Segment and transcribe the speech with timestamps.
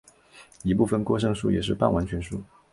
[0.63, 2.41] 一部分过剩数也是半完全数。